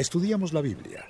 Estudiamos 0.00 0.54
la 0.54 0.62
Biblia. 0.62 1.04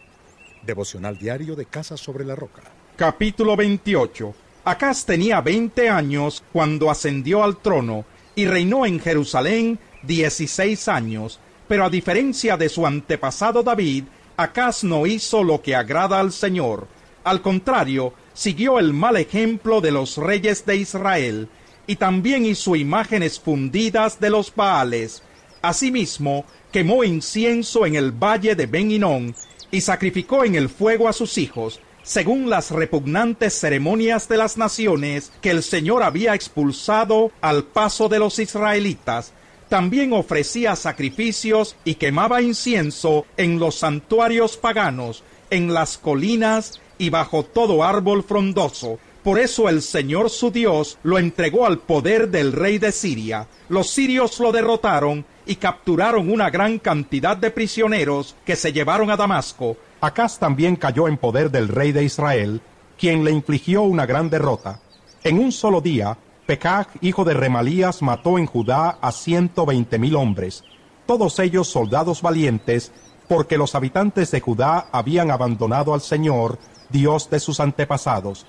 Devocional 0.67 1.17
diario 1.17 1.55
de 1.55 1.67
Casa 1.67 1.97
sobre 1.97 2.25
la 2.25 2.35
Roca. 2.35 2.63
Capítulo 2.97 3.55
28. 3.55 4.35
Acaz 4.65 5.05
tenía 5.05 5.41
20 5.41 5.89
años 5.89 6.43
cuando 6.53 6.91
ascendió 6.91 7.45
al 7.45 7.59
trono 7.59 8.05
y 8.35 8.47
reinó 8.47 8.85
en 8.85 8.99
Jerusalén 8.99 9.79
16 10.03 10.89
años. 10.89 11.39
Pero 11.69 11.85
a 11.85 11.89
diferencia 11.89 12.57
de 12.57 12.69
su 12.69 12.85
antepasado 12.85 13.63
David, 13.63 14.07
Acaz 14.37 14.83
no 14.83 15.07
hizo 15.07 15.45
lo 15.45 15.63
que 15.63 15.77
agrada 15.77 16.19
al 16.19 16.33
Señor. 16.33 16.89
Al 17.23 17.43
contrario, 17.43 18.13
siguió 18.35 18.81
el 18.81 18.93
mal 18.93 19.17
ejemplo 19.19 19.81
de 19.81 19.93
los 19.93 20.17
reyes 20.17 20.67
de 20.67 20.75
Israel 20.75 21.49
y 21.87 21.95
también 21.95 22.45
hizo 22.45 22.75
imágenes 22.75 23.39
fundidas 23.39 24.19
de 24.19 24.31
los 24.31 24.53
Baales. 24.53 25.23
Asimismo, 25.63 26.45
quemó 26.73 27.05
incienso 27.05 27.85
en 27.85 27.95
el 27.95 28.13
valle 28.13 28.55
de 28.55 28.67
Ben 28.67 29.35
y 29.71 29.81
sacrificó 29.81 30.45
en 30.45 30.55
el 30.55 30.69
fuego 30.69 31.09
a 31.09 31.13
sus 31.13 31.39
hijos, 31.39 31.81
según 32.03 32.49
las 32.49 32.71
repugnantes 32.71 33.59
ceremonias 33.59 34.29
de 34.29 34.39
las 34.39 34.57
naciones 34.57 35.33
que 35.43 35.51
el 35.51 35.63
Señor 35.63 36.03
había 36.03 36.35
expulsado 36.35 37.31
al 37.41 37.65
paso 37.65 38.09
de 38.09 38.19
los 38.19 38.39
israelitas. 38.39 39.33
También 39.69 40.13
ofrecía 40.13 40.75
sacrificios 40.77 41.77
y 41.85 41.95
quemaba 41.95 42.43
incienso 42.43 43.27
en 43.37 43.59
los 43.59 43.77
santuarios 43.77 44.57
paganos, 44.57 45.23
en 45.51 45.73
las 45.75 45.99
colinas 45.99 46.81
y 46.99 47.11
bajo 47.11 47.45
todo 47.45 47.85
árbol 47.85 48.25
frondoso, 48.25 48.99
por 49.23 49.39
eso 49.39 49.69
el 49.69 49.83
Señor 49.83 50.31
su 50.31 50.51
Dios 50.51 50.99
lo 51.03 51.19
entregó 51.19 51.67
al 51.67 51.79
poder 51.79 52.31
del 52.31 52.53
rey 52.53 52.79
de 52.79 52.91
Siria. 52.91 53.47
Los 53.69 53.91
sirios 53.91 54.41
lo 54.41 54.51
derrotaron 54.51 55.27
y 55.45 55.57
capturaron 55.57 56.31
una 56.31 56.49
gran 56.49 56.79
cantidad 56.79 57.37
de 57.37 57.51
prisioneros 57.51 58.35
que 58.47 58.57
se 58.57 58.73
llevaron 58.73 59.11
a 59.11 59.17
Damasco. 59.17 59.77
Acaz 60.01 60.39
también 60.39 60.77
cayó 60.77 61.07
en 61.07 61.19
poder 61.19 61.51
del 61.51 61.69
rey 61.69 61.93
de 61.93 62.05
Israel, 62.05 62.63
quien 62.99 63.23
le 63.25 63.31
infligió 63.31 63.83
una 63.83 64.07
gran 64.07 64.31
derrota. 64.31 64.81
En 65.23 65.39
un 65.39 65.53
solo 65.53 65.83
día, 65.83 66.17
Pekaj, 66.47 66.87
hijo 67.03 67.25
de 67.25 67.35
Remalías, 67.35 68.01
mató 68.01 68.39
en 68.39 68.47
Judá 68.47 68.99
a 69.03 69.13
ciento 69.13 69.67
veinte 69.67 69.99
mil 69.99 70.17
hombres, 70.17 70.65
todos 71.05 71.39
ellos 71.41 71.69
soldados 71.69 72.23
valientes, 72.23 72.91
porque 73.29 73.59
los 73.59 73.75
habitantes 73.75 74.31
de 74.31 74.41
Judá 74.41 74.89
habían 74.93 75.31
abandonado 75.31 75.93
al 75.93 76.01
Señor, 76.01 76.59
Dios 76.89 77.29
de 77.29 77.39
sus 77.39 77.61
antepasados 77.61 78.47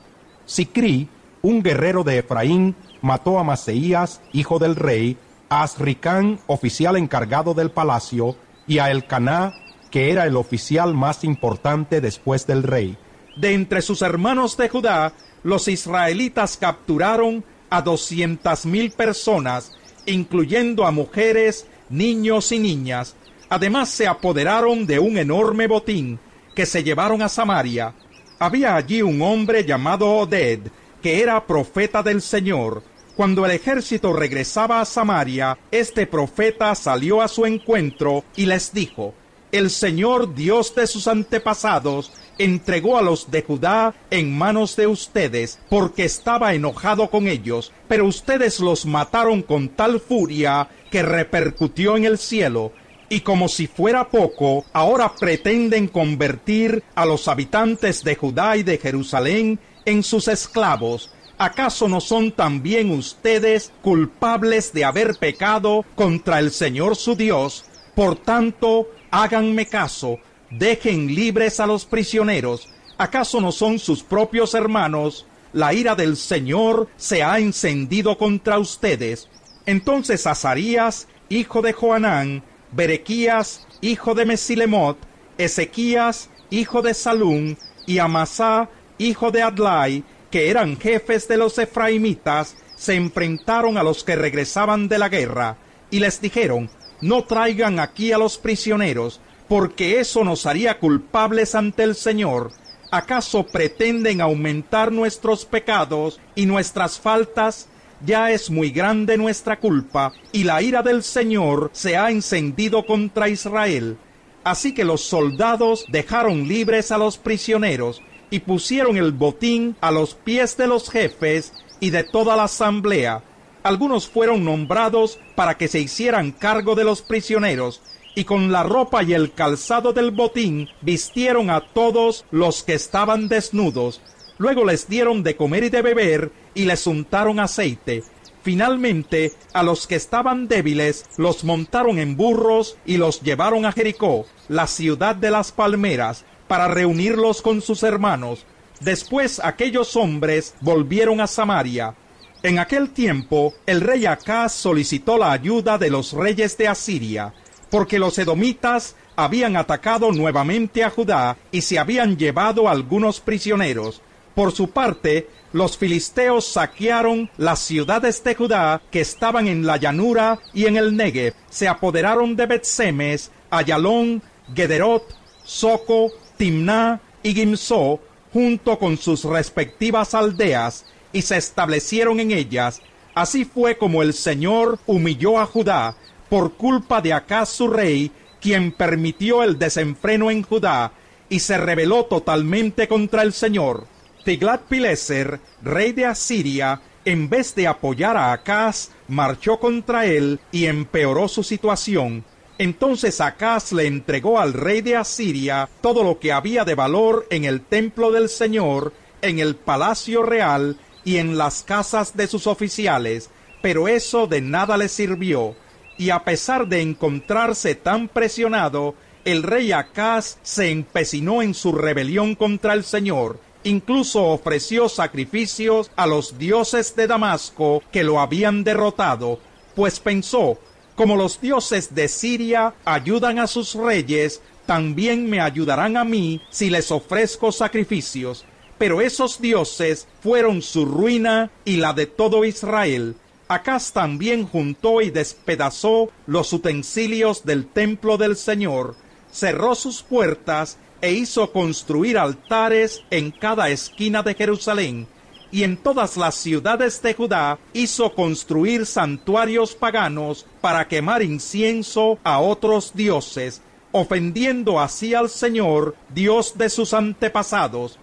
Sicrí, 0.51 1.07
un 1.41 1.63
guerrero 1.63 2.03
de 2.03 2.17
Efraín, 2.17 2.75
mató 3.01 3.39
a 3.39 3.43
Maseías, 3.45 4.19
hijo 4.33 4.59
del 4.59 4.75
rey, 4.75 5.15
a 5.47 5.63
Asricán, 5.63 6.41
oficial 6.45 6.97
encargado 6.97 7.53
del 7.53 7.71
palacio, 7.71 8.35
y 8.67 8.79
a 8.79 8.91
Elcaná, 8.91 9.53
que 9.91 10.11
era 10.11 10.25
el 10.25 10.35
oficial 10.35 10.93
más 10.93 11.23
importante 11.23 12.01
después 12.01 12.47
del 12.47 12.63
rey. 12.63 12.97
De 13.37 13.53
entre 13.53 13.81
sus 13.81 14.01
hermanos 14.01 14.57
de 14.57 14.67
Judá, 14.67 15.13
los 15.43 15.69
israelitas 15.69 16.57
capturaron 16.57 17.45
a 17.69 17.81
doscientas 17.81 18.65
mil 18.65 18.91
personas, 18.91 19.71
incluyendo 20.05 20.85
a 20.85 20.91
mujeres, 20.91 21.65
niños 21.89 22.51
y 22.51 22.59
niñas. 22.59 23.15
Además 23.47 23.87
se 23.87 24.05
apoderaron 24.05 24.85
de 24.85 24.99
un 24.99 25.17
enorme 25.17 25.67
botín 25.67 26.19
que 26.53 26.65
se 26.65 26.83
llevaron 26.83 27.21
a 27.21 27.29
Samaria, 27.29 27.93
había 28.41 28.75
allí 28.75 29.03
un 29.03 29.21
hombre 29.21 29.63
llamado 29.63 30.09
Oded, 30.09 30.61
que 30.99 31.21
era 31.21 31.45
profeta 31.45 32.01
del 32.01 32.23
Señor. 32.23 32.81
Cuando 33.15 33.45
el 33.45 33.51
ejército 33.51 34.13
regresaba 34.13 34.81
a 34.81 34.85
Samaria, 34.85 35.59
este 35.69 36.07
profeta 36.07 36.73
salió 36.73 37.21
a 37.21 37.27
su 37.27 37.45
encuentro 37.45 38.23
y 38.35 38.47
les 38.47 38.73
dijo, 38.73 39.13
El 39.51 39.69
Señor 39.69 40.33
Dios 40.33 40.73
de 40.73 40.87
sus 40.87 41.07
antepasados 41.07 42.11
entregó 42.39 42.97
a 42.97 43.03
los 43.03 43.29
de 43.29 43.43
Judá 43.43 43.93
en 44.09 44.35
manos 44.35 44.75
de 44.75 44.87
ustedes, 44.87 45.59
porque 45.69 46.03
estaba 46.05 46.55
enojado 46.55 47.11
con 47.11 47.27
ellos, 47.27 47.71
pero 47.87 48.07
ustedes 48.07 48.59
los 48.59 48.87
mataron 48.87 49.43
con 49.43 49.69
tal 49.69 49.99
furia 49.99 50.67
que 50.89 51.03
repercutió 51.03 51.95
en 51.95 52.05
el 52.05 52.17
cielo, 52.17 52.71
y 53.11 53.19
como 53.19 53.49
si 53.49 53.67
fuera 53.67 54.07
poco, 54.07 54.63
ahora 54.71 55.13
pretenden 55.13 55.89
convertir 55.89 56.81
a 56.95 57.05
los 57.05 57.27
habitantes 57.27 58.05
de 58.05 58.15
Judá 58.15 58.55
y 58.55 58.63
de 58.63 58.77
Jerusalén 58.77 59.59
en 59.83 60.01
sus 60.01 60.29
esclavos. 60.29 61.11
¿Acaso 61.37 61.89
no 61.89 61.99
son 61.99 62.31
también 62.31 62.89
ustedes 62.89 63.73
culpables 63.81 64.71
de 64.71 64.85
haber 64.85 65.17
pecado 65.17 65.83
contra 65.95 66.39
el 66.39 66.51
Señor 66.51 66.95
su 66.95 67.17
Dios? 67.17 67.65
Por 67.95 68.15
tanto, 68.15 68.87
háganme 69.11 69.65
caso, 69.65 70.19
dejen 70.49 71.13
libres 71.13 71.59
a 71.59 71.67
los 71.67 71.83
prisioneros. 71.83 72.69
¿Acaso 72.97 73.41
no 73.41 73.51
son 73.51 73.77
sus 73.79 74.03
propios 74.03 74.53
hermanos? 74.53 75.25
La 75.51 75.73
ira 75.73 75.95
del 75.95 76.15
Señor 76.15 76.87
se 76.95 77.23
ha 77.23 77.39
encendido 77.39 78.17
contra 78.17 78.57
ustedes. 78.57 79.27
Entonces 79.65 80.25
Azarías, 80.25 81.09
hijo 81.27 81.61
de 81.61 81.73
Joanán, 81.73 82.43
Berequías, 82.71 83.67
hijo 83.81 84.15
de 84.15 84.25
Mesilemot, 84.25 84.97
Ezequías, 85.37 86.29
hijo 86.49 86.81
de 86.81 86.93
Salún, 86.93 87.57
y 87.85 87.99
Amasá, 87.99 88.69
hijo 88.97 89.31
de 89.31 89.41
Adlai, 89.41 90.03
que 90.29 90.49
eran 90.49 90.79
jefes 90.79 91.27
de 91.27 91.37
los 91.37 91.57
efraimitas, 91.57 92.55
se 92.75 92.95
enfrentaron 92.95 93.77
a 93.77 93.83
los 93.83 94.03
que 94.03 94.15
regresaban 94.15 94.87
de 94.87 94.97
la 94.97 95.09
guerra, 95.09 95.57
y 95.89 95.99
les 95.99 96.21
dijeron, 96.21 96.69
no 97.01 97.23
traigan 97.25 97.79
aquí 97.79 98.11
a 98.11 98.17
los 98.17 98.37
prisioneros, 98.37 99.19
porque 99.47 99.99
eso 99.99 100.23
nos 100.23 100.45
haría 100.45 100.79
culpables 100.79 101.55
ante 101.55 101.83
el 101.83 101.95
Señor. 101.95 102.53
¿Acaso 102.89 103.47
pretenden 103.47 104.21
aumentar 104.21 104.91
nuestros 104.91 105.45
pecados 105.45 106.19
y 106.35 106.45
nuestras 106.45 106.99
faltas? 106.99 107.67
Ya 108.05 108.31
es 108.31 108.49
muy 108.49 108.71
grande 108.71 109.17
nuestra 109.17 109.59
culpa, 109.59 110.13
y 110.31 110.43
la 110.43 110.61
ira 110.61 110.81
del 110.81 111.03
Señor 111.03 111.69
se 111.73 111.97
ha 111.97 112.11
encendido 112.11 112.85
contra 112.85 113.29
Israel. 113.29 113.97
Así 114.43 114.73
que 114.73 114.83
los 114.83 115.01
soldados 115.01 115.85
dejaron 115.89 116.47
libres 116.47 116.91
a 116.91 116.97
los 116.97 117.17
prisioneros, 117.17 118.01
y 118.29 118.39
pusieron 118.39 118.97
el 118.97 119.11
botín 119.11 119.75
a 119.81 119.91
los 119.91 120.15
pies 120.15 120.57
de 120.57 120.67
los 120.67 120.89
jefes 120.89 121.53
y 121.79 121.89
de 121.89 122.03
toda 122.03 122.35
la 122.35 122.45
asamblea. 122.45 123.23
Algunos 123.61 124.07
fueron 124.07 124.43
nombrados 124.43 125.19
para 125.35 125.57
que 125.57 125.67
se 125.67 125.79
hicieran 125.79 126.31
cargo 126.31 126.73
de 126.75 126.85
los 126.85 127.01
prisioneros, 127.01 127.81
y 128.15 128.23
con 128.23 128.51
la 128.51 128.63
ropa 128.63 129.03
y 129.03 129.13
el 129.13 129.33
calzado 129.33 129.93
del 129.93 130.11
botín 130.11 130.69
vistieron 130.81 131.49
a 131.49 131.61
todos 131.73 132.25
los 132.31 132.63
que 132.63 132.73
estaban 132.73 133.27
desnudos, 133.27 134.01
Luego 134.41 134.65
les 134.65 134.89
dieron 134.89 135.21
de 135.21 135.35
comer 135.35 135.65
y 135.65 135.69
de 135.69 135.83
beber 135.83 136.31
y 136.55 136.65
les 136.65 136.87
untaron 136.87 137.39
aceite. 137.39 138.03
Finalmente, 138.41 139.33
a 139.53 139.61
los 139.61 139.85
que 139.85 139.93
estaban 139.93 140.47
débiles 140.47 141.05
los 141.17 141.43
montaron 141.43 141.99
en 141.99 142.17
burros 142.17 142.75
y 142.83 142.97
los 142.97 143.21
llevaron 143.21 143.67
a 143.67 143.71
Jericó, 143.71 144.25
la 144.47 144.65
ciudad 144.65 145.15
de 145.15 145.29
las 145.29 145.51
palmeras, 145.51 146.25
para 146.47 146.67
reunirlos 146.67 147.43
con 147.43 147.61
sus 147.61 147.83
hermanos. 147.83 148.47
Después 148.79 149.39
aquellos 149.43 149.95
hombres 149.95 150.55
volvieron 150.59 151.21
a 151.21 151.27
Samaria. 151.27 151.93
En 152.41 152.57
aquel 152.57 152.89
tiempo, 152.89 153.53
el 153.67 153.79
rey 153.79 154.07
Acaz 154.07 154.53
solicitó 154.55 155.19
la 155.19 155.33
ayuda 155.33 155.77
de 155.77 155.91
los 155.91 156.13
reyes 156.13 156.57
de 156.57 156.67
Asiria, 156.67 157.31
porque 157.69 157.99
los 157.99 158.17
edomitas 158.17 158.95
habían 159.15 159.55
atacado 159.55 160.11
nuevamente 160.11 160.83
a 160.83 160.89
Judá 160.89 161.37
y 161.51 161.61
se 161.61 161.77
habían 161.77 162.17
llevado 162.17 162.67
algunos 162.67 163.19
prisioneros. 163.19 164.01
Por 164.35 164.51
su 164.51 164.69
parte, 164.69 165.27
los 165.53 165.77
filisteos 165.77 166.45
saquearon 166.45 167.29
las 167.37 167.59
ciudades 167.59 168.23
de 168.23 168.35
Judá 168.35 168.81
que 168.89 169.01
estaban 169.01 169.47
en 169.47 169.65
la 169.65 169.77
llanura 169.77 170.39
y 170.53 170.65
en 170.65 170.77
el 170.77 170.95
Negev, 170.95 171.33
se 171.49 171.67
apoderaron 171.67 172.35
de 172.35 172.45
Betsemes, 172.45 173.31
Ayalón, 173.49 174.21
Gederot, 174.55 175.03
Soco, 175.43 176.11
Timná 176.37 177.01
y 177.21 177.33
Gimso, 177.33 177.99
junto 178.31 178.79
con 178.79 178.97
sus 178.97 179.25
respectivas 179.25 180.13
aldeas, 180.13 180.85
y 181.11 181.21
se 181.21 181.35
establecieron 181.35 182.21
en 182.21 182.31
ellas. 182.31 182.81
Así 183.13 183.43
fue 183.43 183.77
como 183.77 184.01
el 184.01 184.13
Señor 184.13 184.79
humilló 184.87 185.39
a 185.39 185.45
Judá 185.45 185.97
por 186.29 186.53
culpa 186.53 187.01
de 187.01 187.11
Acaz 187.11 187.49
su 187.49 187.67
rey, 187.67 188.09
quien 188.39 188.71
permitió 188.71 189.43
el 189.43 189.59
desenfreno 189.59 190.31
en 190.31 190.43
Judá, 190.43 190.93
y 191.27 191.39
se 191.39 191.57
rebeló 191.57 192.05
totalmente 192.05 192.87
contra 192.87 193.23
el 193.23 193.33
Señor. 193.33 193.85
Tiglat-Pileser, 194.23 195.39
rey 195.61 195.91
de 195.93 196.05
Asiria, 196.05 196.81
en 197.05 197.29
vez 197.29 197.55
de 197.55 197.67
apoyar 197.67 198.15
a 198.17 198.31
Acaz, 198.31 198.89
marchó 199.07 199.59
contra 199.59 200.05
él 200.05 200.39
y 200.51 200.65
empeoró 200.65 201.27
su 201.27 201.43
situación. 201.43 202.23
Entonces 202.57 203.21
Acaz 203.21 203.71
le 203.71 203.87
entregó 203.87 204.39
al 204.39 204.53
rey 204.53 204.81
de 204.81 204.95
Asiria 204.95 205.67
todo 205.81 206.03
lo 206.03 206.19
que 206.19 206.31
había 206.31 206.63
de 206.63 206.75
valor 206.75 207.25
en 207.31 207.45
el 207.45 207.61
templo 207.61 208.11
del 208.11 208.29
Señor, 208.29 208.93
en 209.23 209.39
el 209.39 209.55
palacio 209.55 210.21
real 210.23 210.77
y 211.03 211.17
en 211.17 211.37
las 211.37 211.63
casas 211.63 212.15
de 212.15 212.27
sus 212.27 212.45
oficiales, 212.45 213.31
pero 213.61 213.87
eso 213.87 214.27
de 214.27 214.41
nada 214.41 214.77
le 214.77 214.89
sirvió, 214.89 215.55
y 215.97 216.11
a 216.11 216.23
pesar 216.23 216.67
de 216.67 216.81
encontrarse 216.81 217.75
tan 217.75 218.07
presionado, 218.07 218.95
el 219.25 219.43
rey 219.43 219.71
Acaz 219.71 220.37
se 220.43 220.69
empecinó 220.69 221.41
en 221.41 221.53
su 221.53 221.71
rebelión 221.71 222.35
contra 222.35 222.73
el 222.73 222.83
Señor. 222.83 223.39
Incluso 223.63 224.23
ofreció 224.25 224.89
sacrificios 224.89 225.91
a 225.95 226.07
los 226.07 226.39
dioses 226.39 226.95
de 226.95 227.05
Damasco 227.05 227.83
que 227.91 228.03
lo 228.03 228.19
habían 228.19 228.63
derrotado, 228.63 229.39
pues 229.75 229.99
pensó, 229.99 230.57
como 230.95 231.15
los 231.15 231.39
dioses 231.39 231.93
de 231.93 232.07
Siria 232.07 232.73
ayudan 232.85 233.39
a 233.39 233.47
sus 233.47 233.75
reyes, 233.75 234.41
también 234.65 235.29
me 235.29 235.39
ayudarán 235.39 235.95
a 235.95 236.03
mí 236.03 236.41
si 236.49 236.69
les 236.69 236.91
ofrezco 236.91 237.51
sacrificios. 237.51 238.45
Pero 238.77 238.99
esos 238.99 239.39
dioses 239.39 240.07
fueron 240.21 240.63
su 240.63 240.85
ruina 240.85 241.51
y 241.63 241.77
la 241.77 241.93
de 241.93 242.07
todo 242.07 242.45
Israel. 242.45 243.15
Acaz 243.47 243.91
también 243.91 244.47
juntó 244.47 245.01
y 245.01 245.11
despedazó 245.11 246.09
los 246.25 246.51
utensilios 246.51 247.45
del 247.45 247.67
templo 247.67 248.17
del 248.17 248.35
Señor, 248.37 248.95
cerró 249.31 249.75
sus 249.75 250.01
puertas 250.01 250.77
e 251.01 251.11
hizo 251.11 251.51
construir 251.51 252.17
altares 252.17 253.03
en 253.09 253.31
cada 253.31 253.69
esquina 253.69 254.23
de 254.23 254.35
Jerusalén, 254.35 255.07
y 255.51 255.63
en 255.63 255.75
todas 255.75 256.15
las 256.15 256.35
ciudades 256.35 257.01
de 257.01 257.13
Judá 257.13 257.59
hizo 257.73 258.13
construir 258.13 258.85
santuarios 258.85 259.75
paganos 259.75 260.45
para 260.61 260.87
quemar 260.87 261.21
incienso 261.21 262.19
a 262.23 262.39
otros 262.39 262.93
dioses, 262.93 263.61
ofendiendo 263.91 264.79
así 264.79 265.13
al 265.13 265.29
Señor, 265.29 265.95
Dios 266.13 266.57
de 266.57 266.69
sus 266.69 266.93
antepasados. 266.93 267.99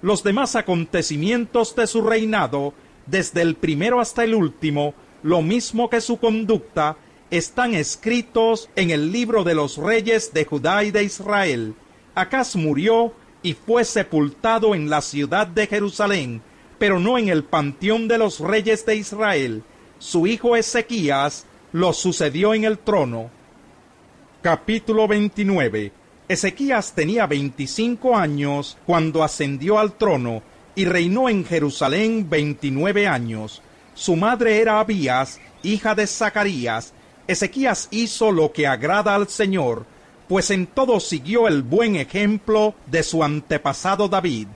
Los 0.00 0.22
demás 0.22 0.54
acontecimientos 0.54 1.74
de 1.74 1.86
su 1.86 2.02
reinado, 2.02 2.74
desde 3.06 3.42
el 3.42 3.56
primero 3.56 4.00
hasta 4.00 4.24
el 4.24 4.34
último, 4.34 4.94
lo 5.22 5.42
mismo 5.42 5.90
que 5.90 6.00
su 6.00 6.18
conducta, 6.18 6.96
están 7.30 7.74
escritos 7.74 8.68
en 8.76 8.90
el 8.90 9.10
libro 9.10 9.42
de 9.42 9.54
los 9.54 9.78
reyes 9.78 10.32
de 10.34 10.44
Judá 10.44 10.84
y 10.84 10.90
de 10.90 11.04
Israel. 11.04 11.74
Murió 12.54 13.12
y 13.42 13.54
fue 13.54 13.84
sepultado 13.84 14.74
en 14.74 14.90
la 14.90 15.00
ciudad 15.00 15.46
de 15.46 15.66
Jerusalén, 15.66 16.42
pero 16.78 17.00
no 17.00 17.18
en 17.18 17.28
el 17.28 17.44
panteón 17.44 18.08
de 18.08 18.18
los 18.18 18.40
reyes 18.40 18.84
de 18.86 18.96
Israel. 18.96 19.62
Su 19.98 20.26
hijo 20.26 20.56
Ezequías 20.56 21.46
lo 21.72 21.92
sucedió 21.92 22.54
en 22.54 22.64
el 22.64 22.78
trono. 22.78 23.30
Capítulo 24.42 25.06
29 25.08 25.92
Ezequías 26.28 26.94
tenía 26.94 27.26
veinticinco 27.26 28.16
años 28.16 28.76
cuando 28.86 29.22
ascendió 29.22 29.78
al 29.78 29.92
trono 29.92 30.42
y 30.74 30.84
reinó 30.84 31.28
en 31.28 31.44
Jerusalén 31.44 32.28
veintinueve 32.28 33.06
años. 33.06 33.62
Su 33.94 34.16
madre 34.16 34.60
era 34.60 34.80
Abías, 34.80 35.40
hija 35.62 35.94
de 35.94 36.06
Zacarías, 36.06 36.94
Ezequías 37.26 37.88
hizo 37.90 38.32
lo 38.32 38.52
que 38.52 38.66
agrada 38.66 39.14
al 39.14 39.28
Señor, 39.28 39.86
pues 40.28 40.50
en 40.50 40.66
todo 40.66 41.00
siguió 41.00 41.48
el 41.48 41.62
buen 41.62 41.96
ejemplo 41.96 42.74
de 42.86 43.02
su 43.02 43.22
antepasado 43.22 44.08
David. 44.08 44.48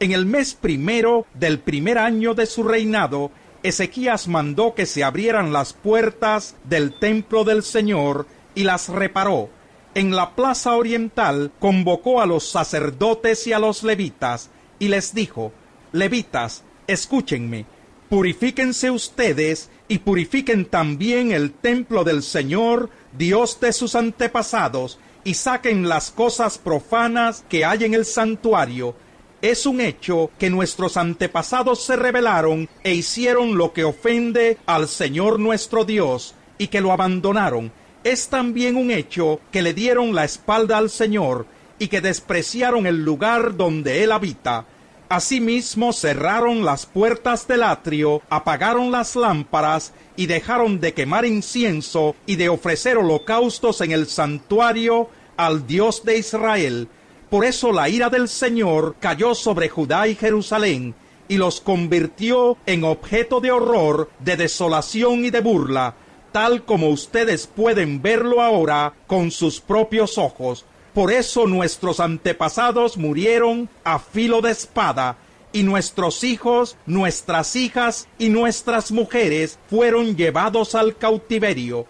En 0.00 0.12
el 0.12 0.26
mes 0.26 0.54
primero 0.54 1.26
del 1.34 1.60
primer 1.60 1.98
año 1.98 2.34
de 2.34 2.46
su 2.46 2.62
reinado, 2.62 3.30
Ezequías 3.62 4.28
mandó 4.28 4.74
que 4.74 4.86
se 4.86 5.02
abrieran 5.02 5.52
las 5.52 5.72
puertas 5.72 6.56
del 6.64 6.98
templo 6.98 7.44
del 7.44 7.62
Señor 7.62 8.26
y 8.54 8.64
las 8.64 8.88
reparó. 8.88 9.48
En 9.94 10.14
la 10.14 10.34
plaza 10.34 10.76
oriental 10.76 11.52
convocó 11.58 12.20
a 12.20 12.26
los 12.26 12.48
sacerdotes 12.48 13.46
y 13.46 13.52
a 13.52 13.58
los 13.58 13.82
levitas 13.82 14.50
y 14.78 14.88
les 14.88 15.14
dijo, 15.14 15.52
Levitas, 15.92 16.64
escúchenme, 16.86 17.64
purifíquense 18.08 18.90
ustedes 18.90 19.70
y 19.88 19.98
purifiquen 19.98 20.66
también 20.66 21.32
el 21.32 21.52
templo 21.52 22.04
del 22.04 22.22
Señor, 22.22 22.90
Dios 23.16 23.60
de 23.60 23.72
sus 23.72 23.94
antepasados, 23.94 24.98
y 25.24 25.34
saquen 25.34 25.88
las 25.88 26.10
cosas 26.10 26.58
profanas 26.58 27.44
que 27.48 27.64
hay 27.64 27.84
en 27.84 27.94
el 27.94 28.04
santuario. 28.04 28.94
Es 29.40 29.66
un 29.66 29.80
hecho 29.80 30.30
que 30.38 30.50
nuestros 30.50 30.96
antepasados 30.96 31.82
se 31.84 31.96
rebelaron 31.96 32.68
e 32.82 32.94
hicieron 32.94 33.56
lo 33.56 33.72
que 33.72 33.84
ofende 33.84 34.58
al 34.66 34.88
Señor 34.88 35.38
nuestro 35.38 35.84
Dios, 35.84 36.34
y 36.58 36.68
que 36.68 36.80
lo 36.80 36.92
abandonaron. 36.92 37.72
Es 38.04 38.28
también 38.28 38.76
un 38.76 38.90
hecho 38.90 39.40
que 39.50 39.62
le 39.62 39.72
dieron 39.72 40.14
la 40.14 40.24
espalda 40.24 40.76
al 40.78 40.90
Señor, 40.90 41.46
y 41.78 41.88
que 41.88 42.00
despreciaron 42.00 42.86
el 42.86 43.04
lugar 43.04 43.56
donde 43.56 44.04
Él 44.04 44.12
habita 44.12 44.66
Asimismo 45.08 45.92
cerraron 45.92 46.64
las 46.64 46.86
puertas 46.86 47.46
del 47.46 47.62
atrio, 47.62 48.22
apagaron 48.30 48.90
las 48.90 49.16
lámparas 49.16 49.92
y 50.16 50.26
dejaron 50.26 50.80
de 50.80 50.94
quemar 50.94 51.26
incienso 51.26 52.16
y 52.26 52.36
de 52.36 52.48
ofrecer 52.48 52.96
holocaustos 52.96 53.82
en 53.82 53.92
el 53.92 54.06
santuario 54.06 55.08
al 55.36 55.66
Dios 55.66 56.04
de 56.04 56.18
Israel. 56.18 56.88
Por 57.28 57.44
eso 57.44 57.70
la 57.70 57.88
ira 57.88 58.08
del 58.08 58.28
Señor 58.28 58.96
cayó 58.98 59.34
sobre 59.34 59.68
Judá 59.68 60.08
y 60.08 60.14
Jerusalén 60.14 60.94
y 61.28 61.36
los 61.36 61.60
convirtió 61.60 62.56
en 62.64 62.84
objeto 62.84 63.40
de 63.40 63.50
horror, 63.50 64.10
de 64.20 64.36
desolación 64.36 65.24
y 65.24 65.30
de 65.30 65.40
burla, 65.40 65.94
tal 66.32 66.64
como 66.64 66.88
ustedes 66.88 67.46
pueden 67.46 68.00
verlo 68.00 68.40
ahora 68.40 68.94
con 69.06 69.30
sus 69.30 69.60
propios 69.60 70.16
ojos. 70.18 70.64
Por 70.94 71.12
eso 71.12 71.48
nuestros 71.48 71.98
antepasados 71.98 72.96
murieron 72.96 73.68
a 73.82 73.98
filo 73.98 74.40
de 74.40 74.52
espada, 74.52 75.18
y 75.52 75.62
nuestros 75.62 76.24
hijos, 76.24 76.76
nuestras 76.84 77.54
hijas 77.54 78.08
y 78.18 78.28
nuestras 78.28 78.90
mujeres 78.90 79.58
fueron 79.70 80.16
llevados 80.16 80.74
al 80.74 80.96
cautiverio. 80.96 81.86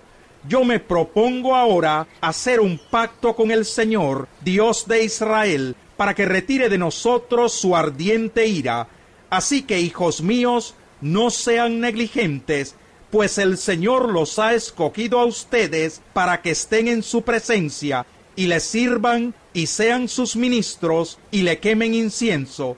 Yo 0.46 0.64
me 0.64 0.80
propongo 0.80 1.54
ahora 1.56 2.06
hacer 2.20 2.60
un 2.60 2.78
pacto 2.90 3.34
con 3.34 3.50
el 3.50 3.64
Señor, 3.64 4.28
Dios 4.42 4.86
de 4.86 5.04
Israel, 5.04 5.76
para 5.96 6.14
que 6.14 6.26
retire 6.26 6.68
de 6.68 6.76
nosotros 6.76 7.52
su 7.52 7.74
ardiente 7.74 8.46
ira. 8.46 8.88
Así 9.30 9.62
que, 9.62 9.80
hijos 9.80 10.20
míos, 10.20 10.74
no 11.00 11.30
sean 11.30 11.80
negligentes, 11.80 12.74
pues 13.10 13.38
el 13.38 13.56
Señor 13.56 14.12
los 14.12 14.38
ha 14.38 14.54
escogido 14.54 15.20
a 15.20 15.24
ustedes 15.24 16.02
para 16.12 16.42
que 16.42 16.50
estén 16.50 16.88
en 16.88 17.02
su 17.02 17.22
presencia 17.22 18.04
y 18.36 18.46
le 18.46 18.60
sirvan 18.60 19.34
y 19.52 19.66
sean 19.66 20.08
sus 20.08 20.36
ministros 20.36 21.18
y 21.30 21.42
le 21.42 21.58
quemen 21.58 21.94
incienso. 21.94 22.76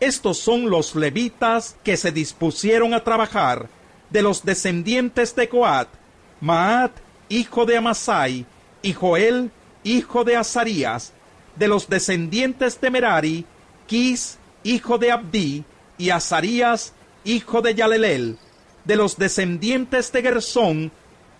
Estos 0.00 0.38
son 0.38 0.70
los 0.70 0.94
levitas 0.94 1.76
que 1.82 1.96
se 1.96 2.12
dispusieron 2.12 2.94
a 2.94 3.02
trabajar 3.02 3.68
de 4.10 4.22
los 4.22 4.44
descendientes 4.44 5.34
de 5.34 5.48
Coat, 5.48 5.88
Maat, 6.40 6.92
hijo 7.28 7.66
de 7.66 7.76
Amasai, 7.76 8.46
y 8.82 8.92
Joel, 8.92 9.50
hijo 9.82 10.24
de 10.24 10.36
Azarías, 10.36 11.12
de 11.56 11.68
los 11.68 11.88
descendientes 11.88 12.80
de 12.80 12.90
Merari, 12.90 13.44
Quis, 13.86 14.38
hijo 14.62 14.98
de 14.98 15.10
Abdi, 15.10 15.64
y 15.96 16.10
Azarías, 16.10 16.92
hijo 17.24 17.60
de 17.60 17.74
Yalelel, 17.74 18.38
de 18.84 18.96
los 18.96 19.16
descendientes 19.16 20.12
de 20.12 20.22
Gersón, 20.22 20.92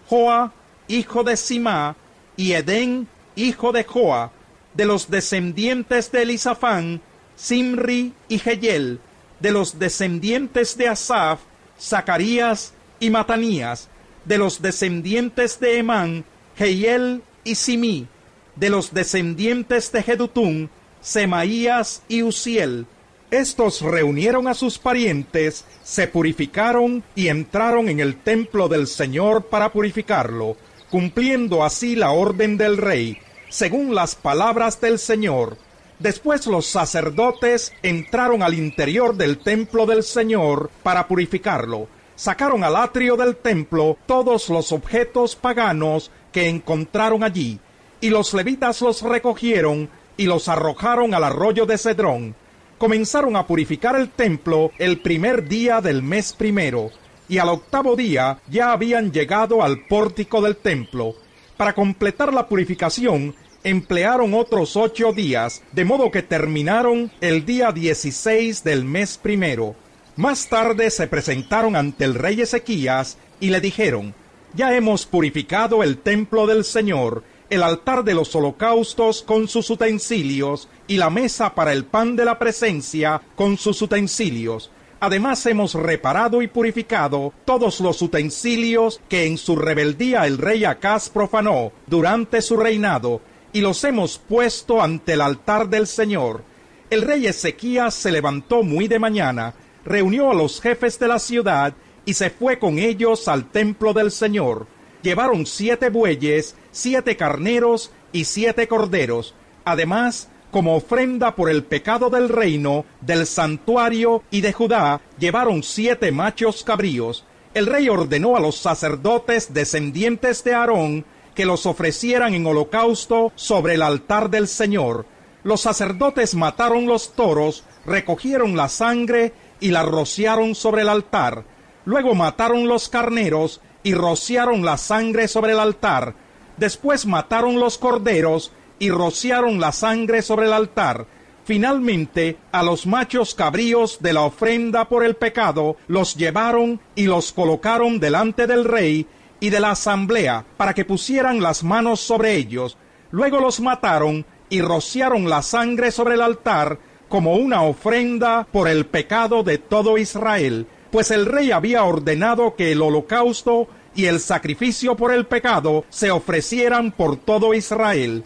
Joa, 0.08 0.52
hijo 0.88 1.22
de 1.22 1.36
Sima, 1.36 1.96
y 2.36 2.52
Edén, 2.52 3.08
hijo 3.42 3.72
de 3.72 3.84
Joa, 3.84 4.32
de 4.74 4.84
los 4.84 5.10
descendientes 5.10 6.12
de 6.12 6.22
Elisafán, 6.22 7.00
Simri 7.36 8.12
y 8.28 8.38
Geyel, 8.38 9.00
de 9.40 9.52
los 9.52 9.78
descendientes 9.78 10.76
de 10.76 10.88
Asaf, 10.88 11.40
Zacarías 11.80 12.74
y 13.00 13.10
Matanías, 13.10 13.88
de 14.24 14.38
los 14.38 14.60
descendientes 14.60 15.60
de 15.60 15.78
Emán, 15.78 16.24
Geyel 16.56 17.22
y 17.44 17.54
Simí, 17.54 18.08
de 18.56 18.70
los 18.70 18.92
descendientes 18.92 19.92
de 19.92 20.02
Jedutún, 20.02 20.70
Semaías 21.00 22.02
y 22.08 22.22
Uziel. 22.22 22.86
Estos 23.30 23.82
reunieron 23.82 24.48
a 24.48 24.54
sus 24.54 24.78
parientes, 24.78 25.64
se 25.84 26.08
purificaron 26.08 27.04
y 27.14 27.28
entraron 27.28 27.88
en 27.88 28.00
el 28.00 28.16
templo 28.16 28.68
del 28.68 28.86
Señor 28.86 29.46
para 29.46 29.70
purificarlo, 29.70 30.56
cumpliendo 30.90 31.62
así 31.62 31.94
la 31.94 32.10
orden 32.10 32.56
del 32.56 32.78
rey, 32.78 33.18
según 33.48 33.94
las 33.94 34.14
palabras 34.14 34.80
del 34.80 34.98
Señor. 34.98 35.56
Después 35.98 36.46
los 36.46 36.66
sacerdotes 36.66 37.72
entraron 37.82 38.42
al 38.42 38.54
interior 38.54 39.16
del 39.16 39.38
templo 39.38 39.86
del 39.86 40.02
Señor 40.02 40.70
para 40.82 41.08
purificarlo. 41.08 41.88
Sacaron 42.14 42.62
al 42.62 42.76
atrio 42.76 43.16
del 43.16 43.36
templo 43.36 43.96
todos 44.06 44.48
los 44.48 44.72
objetos 44.72 45.34
paganos 45.34 46.10
que 46.32 46.48
encontraron 46.48 47.24
allí, 47.24 47.58
y 48.00 48.10
los 48.10 48.34
levitas 48.34 48.80
los 48.80 49.02
recogieron 49.02 49.88
y 50.16 50.26
los 50.26 50.48
arrojaron 50.48 51.14
al 51.14 51.24
arroyo 51.24 51.66
de 51.66 51.78
Cedrón. 51.78 52.34
Comenzaron 52.76 53.34
a 53.34 53.46
purificar 53.46 53.96
el 53.96 54.10
templo 54.10 54.70
el 54.78 55.00
primer 55.00 55.48
día 55.48 55.80
del 55.80 56.02
mes 56.02 56.32
primero, 56.32 56.90
y 57.28 57.38
al 57.38 57.48
octavo 57.48 57.96
día 57.96 58.40
ya 58.48 58.72
habían 58.72 59.12
llegado 59.12 59.62
al 59.62 59.86
pórtico 59.86 60.40
del 60.40 60.56
templo 60.56 61.14
para 61.58 61.74
completar 61.74 62.32
la 62.32 62.48
purificación, 62.48 63.34
emplearon 63.64 64.32
otros 64.32 64.76
ocho 64.76 65.12
días, 65.12 65.62
de 65.72 65.84
modo 65.84 66.10
que 66.10 66.22
terminaron 66.22 67.10
el 67.20 67.44
día 67.44 67.72
16 67.72 68.64
del 68.64 68.84
mes 68.84 69.18
primero. 69.18 69.74
Más 70.16 70.48
tarde 70.48 70.90
se 70.90 71.08
presentaron 71.08 71.76
ante 71.76 72.04
el 72.04 72.14
rey 72.14 72.40
Ezequías 72.40 73.18
y 73.40 73.50
le 73.50 73.60
dijeron, 73.60 74.14
Ya 74.54 74.74
hemos 74.74 75.04
purificado 75.04 75.82
el 75.82 75.98
templo 75.98 76.46
del 76.46 76.64
Señor, 76.64 77.24
el 77.50 77.64
altar 77.64 78.04
de 78.04 78.14
los 78.14 78.34
holocaustos 78.36 79.22
con 79.22 79.48
sus 79.48 79.68
utensilios 79.68 80.68
y 80.86 80.96
la 80.96 81.10
mesa 81.10 81.54
para 81.54 81.72
el 81.72 81.84
pan 81.84 82.14
de 82.14 82.24
la 82.24 82.38
presencia 82.38 83.20
con 83.34 83.58
sus 83.58 83.82
utensilios. 83.82 84.70
Además 85.00 85.46
hemos 85.46 85.74
reparado 85.74 86.42
y 86.42 86.48
purificado 86.48 87.32
todos 87.44 87.80
los 87.80 88.02
utensilios 88.02 89.00
que 89.08 89.26
en 89.26 89.38
su 89.38 89.54
rebeldía 89.54 90.26
el 90.26 90.38
rey 90.38 90.64
Acaz 90.64 91.08
profanó 91.08 91.72
durante 91.86 92.42
su 92.42 92.56
reinado, 92.56 93.20
y 93.52 93.60
los 93.60 93.82
hemos 93.84 94.18
puesto 94.18 94.82
ante 94.82 95.12
el 95.12 95.20
altar 95.20 95.68
del 95.68 95.86
Señor. 95.86 96.42
El 96.90 97.02
rey 97.02 97.26
Ezequías 97.26 97.94
se 97.94 98.10
levantó 98.10 98.62
muy 98.62 98.88
de 98.88 98.98
mañana, 98.98 99.54
reunió 99.84 100.30
a 100.30 100.34
los 100.34 100.60
jefes 100.60 100.98
de 100.98 101.08
la 101.08 101.18
ciudad 101.18 101.74
y 102.04 102.14
se 102.14 102.30
fue 102.30 102.58
con 102.58 102.78
ellos 102.78 103.28
al 103.28 103.50
templo 103.50 103.92
del 103.92 104.10
Señor. 104.10 104.66
Llevaron 105.02 105.46
siete 105.46 105.90
bueyes, 105.90 106.56
siete 106.72 107.16
carneros 107.16 107.92
y 108.12 108.24
siete 108.24 108.66
corderos. 108.66 109.34
Además, 109.64 110.28
como 110.50 110.76
ofrenda 110.76 111.34
por 111.34 111.50
el 111.50 111.64
pecado 111.64 112.10
del 112.10 112.28
reino, 112.28 112.84
del 113.00 113.26
santuario 113.26 114.22
y 114.30 114.40
de 114.40 114.52
Judá, 114.52 115.00
llevaron 115.18 115.62
siete 115.62 116.12
machos 116.12 116.64
cabríos. 116.64 117.24
El 117.54 117.66
rey 117.66 117.88
ordenó 117.88 118.36
a 118.36 118.40
los 118.40 118.56
sacerdotes 118.56 119.52
descendientes 119.52 120.44
de 120.44 120.54
Aarón 120.54 121.04
que 121.34 121.44
los 121.44 121.66
ofrecieran 121.66 122.34
en 122.34 122.46
holocausto 122.46 123.32
sobre 123.36 123.74
el 123.74 123.82
altar 123.82 124.30
del 124.30 124.48
Señor. 124.48 125.06
Los 125.44 125.60
sacerdotes 125.60 126.34
mataron 126.34 126.86
los 126.86 127.12
toros, 127.12 127.64
recogieron 127.86 128.56
la 128.56 128.68
sangre 128.68 129.32
y 129.60 129.70
la 129.70 129.82
rociaron 129.82 130.54
sobre 130.54 130.82
el 130.82 130.88
altar. 130.88 131.44
Luego 131.84 132.14
mataron 132.14 132.68
los 132.68 132.88
carneros 132.88 133.60
y 133.82 133.94
rociaron 133.94 134.64
la 134.64 134.76
sangre 134.76 135.28
sobre 135.28 135.52
el 135.52 135.60
altar. 135.60 136.14
Después 136.56 137.06
mataron 137.06 137.60
los 137.60 137.78
corderos 137.78 138.52
y 138.78 138.90
rociaron 138.90 139.60
la 139.60 139.72
sangre 139.72 140.22
sobre 140.22 140.46
el 140.46 140.52
altar. 140.52 141.06
Finalmente, 141.44 142.36
a 142.52 142.62
los 142.62 142.86
machos 142.86 143.34
cabríos 143.34 143.98
de 144.00 144.12
la 144.12 144.22
ofrenda 144.22 144.88
por 144.88 145.04
el 145.04 145.16
pecado 145.16 145.76
los 145.86 146.14
llevaron 146.14 146.80
y 146.94 147.04
los 147.04 147.32
colocaron 147.32 148.00
delante 148.00 148.46
del 148.46 148.64
rey 148.64 149.06
y 149.40 149.50
de 149.50 149.60
la 149.60 149.70
asamblea 149.70 150.44
para 150.56 150.74
que 150.74 150.84
pusieran 150.84 151.42
las 151.42 151.64
manos 151.64 152.00
sobre 152.00 152.34
ellos. 152.34 152.76
Luego 153.10 153.40
los 153.40 153.60
mataron 153.60 154.26
y 154.50 154.60
rociaron 154.60 155.28
la 155.30 155.42
sangre 155.42 155.90
sobre 155.90 156.14
el 156.14 156.20
altar 156.20 156.78
como 157.08 157.36
una 157.36 157.62
ofrenda 157.62 158.46
por 158.52 158.68
el 158.68 158.86
pecado 158.86 159.42
de 159.42 159.58
todo 159.58 159.98
Israel, 159.98 160.66
pues 160.90 161.10
el 161.10 161.26
rey 161.26 161.50
había 161.50 161.84
ordenado 161.84 162.54
que 162.54 162.72
el 162.72 162.82
holocausto 162.82 163.68
y 163.94 164.06
el 164.06 164.20
sacrificio 164.20 164.96
por 164.96 165.12
el 165.12 165.26
pecado 165.26 165.84
se 165.88 166.10
ofrecieran 166.10 166.92
por 166.92 167.16
todo 167.16 167.54
Israel. 167.54 168.24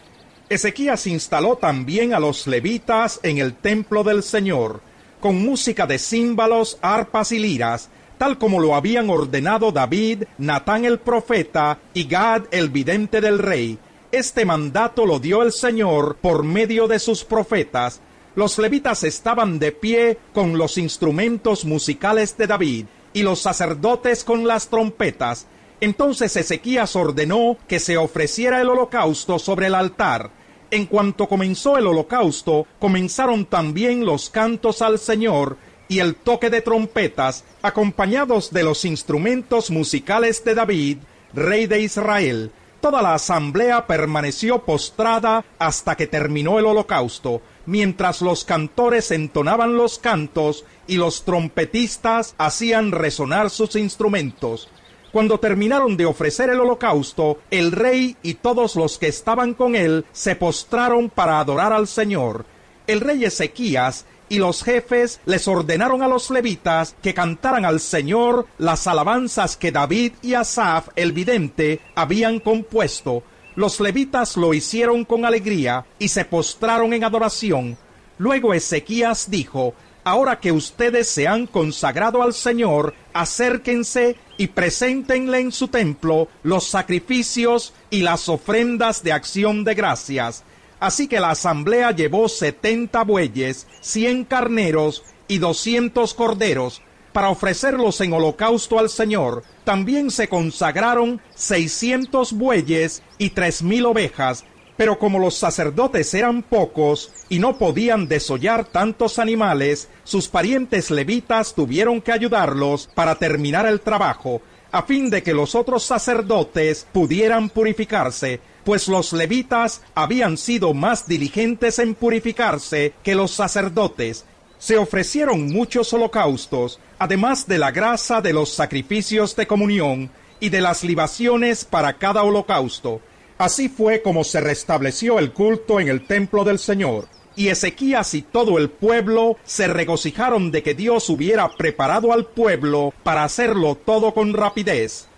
Ezequías 0.52 1.06
instaló 1.06 1.56
también 1.56 2.12
a 2.12 2.20
los 2.20 2.46
levitas 2.46 3.20
en 3.22 3.38
el 3.38 3.54
templo 3.54 4.04
del 4.04 4.22
Señor, 4.22 4.82
con 5.18 5.42
música 5.42 5.86
de 5.86 5.98
címbalos, 5.98 6.76
arpas 6.82 7.32
y 7.32 7.38
liras, 7.38 7.88
tal 8.18 8.36
como 8.36 8.60
lo 8.60 8.74
habían 8.74 9.08
ordenado 9.08 9.72
David, 9.72 10.24
Natán 10.36 10.84
el 10.84 10.98
profeta 10.98 11.78
y 11.94 12.04
Gad 12.04 12.42
el 12.50 12.68
vidente 12.68 13.22
del 13.22 13.38
rey. 13.38 13.78
Este 14.10 14.44
mandato 14.44 15.06
lo 15.06 15.20
dio 15.20 15.42
el 15.42 15.52
Señor 15.52 16.18
por 16.20 16.42
medio 16.42 16.86
de 16.86 16.98
sus 16.98 17.24
profetas. 17.24 18.02
Los 18.34 18.58
levitas 18.58 19.04
estaban 19.04 19.58
de 19.58 19.72
pie 19.72 20.18
con 20.34 20.58
los 20.58 20.76
instrumentos 20.76 21.64
musicales 21.64 22.36
de 22.36 22.46
David 22.46 22.86
y 23.14 23.22
los 23.22 23.40
sacerdotes 23.40 24.22
con 24.22 24.46
las 24.46 24.68
trompetas. 24.68 25.46
Entonces 25.80 26.36
Ezequías 26.36 26.94
ordenó 26.94 27.56
que 27.66 27.80
se 27.80 27.96
ofreciera 27.96 28.60
el 28.60 28.68
holocausto 28.68 29.38
sobre 29.38 29.68
el 29.68 29.74
altar. 29.74 30.41
En 30.72 30.86
cuanto 30.86 31.28
comenzó 31.28 31.76
el 31.76 31.86
holocausto, 31.86 32.66
comenzaron 32.78 33.44
también 33.44 34.06
los 34.06 34.30
cantos 34.30 34.80
al 34.80 34.98
Señor 34.98 35.58
y 35.86 35.98
el 35.98 36.14
toque 36.14 36.48
de 36.48 36.62
trompetas, 36.62 37.44
acompañados 37.60 38.50
de 38.50 38.62
los 38.62 38.86
instrumentos 38.86 39.70
musicales 39.70 40.42
de 40.46 40.54
David, 40.54 40.96
rey 41.34 41.66
de 41.66 41.82
Israel. 41.82 42.52
Toda 42.80 43.02
la 43.02 43.12
asamblea 43.12 43.86
permaneció 43.86 44.64
postrada 44.64 45.44
hasta 45.58 45.94
que 45.94 46.06
terminó 46.06 46.58
el 46.58 46.64
holocausto, 46.64 47.42
mientras 47.66 48.22
los 48.22 48.46
cantores 48.46 49.10
entonaban 49.10 49.76
los 49.76 49.98
cantos 49.98 50.64
y 50.86 50.96
los 50.96 51.26
trompetistas 51.26 52.34
hacían 52.38 52.92
resonar 52.92 53.50
sus 53.50 53.76
instrumentos. 53.76 54.70
Cuando 55.12 55.38
terminaron 55.38 55.98
de 55.98 56.06
ofrecer 56.06 56.48
el 56.48 56.60
holocausto, 56.60 57.38
el 57.50 57.70
rey 57.70 58.16
y 58.22 58.34
todos 58.34 58.76
los 58.76 58.96
que 58.96 59.08
estaban 59.08 59.52
con 59.52 59.76
él 59.76 60.06
se 60.10 60.36
postraron 60.36 61.10
para 61.10 61.38
adorar 61.38 61.74
al 61.74 61.86
Señor. 61.86 62.46
El 62.86 63.00
rey 63.00 63.22
Ezequías 63.26 64.06
y 64.30 64.38
los 64.38 64.64
jefes 64.64 65.20
les 65.26 65.46
ordenaron 65.46 66.02
a 66.02 66.08
los 66.08 66.30
levitas 66.30 66.96
que 67.02 67.12
cantaran 67.12 67.66
al 67.66 67.80
Señor 67.80 68.46
las 68.56 68.86
alabanzas 68.86 69.58
que 69.58 69.70
David 69.70 70.14
y 70.22 70.32
Asaf 70.32 70.88
el 70.96 71.12
vidente 71.12 71.80
habían 71.94 72.40
compuesto. 72.40 73.22
Los 73.54 73.80
levitas 73.80 74.38
lo 74.38 74.54
hicieron 74.54 75.04
con 75.04 75.26
alegría 75.26 75.84
y 75.98 76.08
se 76.08 76.24
postraron 76.24 76.94
en 76.94 77.04
adoración. 77.04 77.76
Luego 78.16 78.54
Ezequías 78.54 79.30
dijo, 79.30 79.74
Ahora 80.04 80.40
que 80.40 80.50
ustedes 80.50 81.08
se 81.08 81.28
han 81.28 81.46
consagrado 81.46 82.22
al 82.22 82.34
Señor, 82.34 82.92
acérquense 83.12 84.16
y 84.42 84.48
preséntenle 84.48 85.38
en 85.38 85.52
su 85.52 85.68
templo 85.68 86.26
los 86.42 86.66
sacrificios 86.66 87.72
y 87.90 88.02
las 88.02 88.28
ofrendas 88.28 89.04
de 89.04 89.12
acción 89.12 89.62
de 89.62 89.74
gracias. 89.76 90.42
Así 90.80 91.06
que 91.06 91.20
la 91.20 91.30
asamblea 91.30 91.92
llevó 91.92 92.28
setenta 92.28 93.04
bueyes, 93.04 93.68
cien 93.80 94.24
carneros 94.24 95.04
y 95.28 95.38
doscientos 95.38 96.12
corderos 96.12 96.82
para 97.12 97.30
ofrecerlos 97.30 98.00
en 98.00 98.14
holocausto 98.14 98.80
al 98.80 98.90
Señor. 98.90 99.44
También 99.62 100.10
se 100.10 100.26
consagraron 100.28 101.20
seiscientos 101.36 102.32
bueyes 102.32 103.00
y 103.18 103.30
tres 103.30 103.62
mil 103.62 103.86
ovejas 103.86 104.44
pero 104.76 104.98
como 104.98 105.18
los 105.18 105.34
sacerdotes 105.34 106.12
eran 106.14 106.42
pocos 106.42 107.12
y 107.28 107.38
no 107.38 107.58
podían 107.58 108.08
desollar 108.08 108.64
tantos 108.64 109.18
animales, 109.18 109.88
sus 110.04 110.28
parientes 110.28 110.90
levitas 110.90 111.54
tuvieron 111.54 112.00
que 112.00 112.12
ayudarlos 112.12 112.88
para 112.94 113.16
terminar 113.16 113.66
el 113.66 113.80
trabajo, 113.80 114.40
a 114.70 114.82
fin 114.82 115.10
de 115.10 115.22
que 115.22 115.34
los 115.34 115.54
otros 115.54 115.84
sacerdotes 115.84 116.86
pudieran 116.92 117.50
purificarse, 117.50 118.40
pues 118.64 118.88
los 118.88 119.12
levitas 119.12 119.82
habían 119.94 120.38
sido 120.38 120.72
más 120.72 121.06
diligentes 121.06 121.78
en 121.78 121.94
purificarse 121.94 122.94
que 123.02 123.14
los 123.14 123.32
sacerdotes. 123.32 124.24
Se 124.58 124.78
ofrecieron 124.78 125.48
muchos 125.48 125.92
holocaustos, 125.92 126.78
además 126.98 127.46
de 127.46 127.58
la 127.58 127.72
grasa 127.72 128.20
de 128.20 128.32
los 128.32 128.50
sacrificios 128.50 129.36
de 129.36 129.46
comunión 129.46 130.10
y 130.40 130.48
de 130.48 130.60
las 130.60 130.84
libaciones 130.84 131.64
para 131.64 131.98
cada 131.98 132.22
holocausto 132.22 133.00
Así 133.38 133.68
fue 133.68 134.02
como 134.02 134.24
se 134.24 134.40
restableció 134.40 135.18
el 135.18 135.32
culto 135.32 135.80
en 135.80 135.88
el 135.88 136.06
templo 136.06 136.44
del 136.44 136.58
Señor. 136.58 137.06
Y 137.34 137.48
Ezequías 137.48 138.14
y 138.14 138.22
todo 138.22 138.58
el 138.58 138.68
pueblo 138.68 139.36
se 139.44 139.66
regocijaron 139.66 140.50
de 140.50 140.62
que 140.62 140.74
Dios 140.74 141.08
hubiera 141.08 141.48
preparado 141.48 142.12
al 142.12 142.26
pueblo 142.26 142.92
para 143.02 143.24
hacerlo 143.24 143.74
todo 143.74 144.12
con 144.12 144.34
rapidez. 144.34 145.08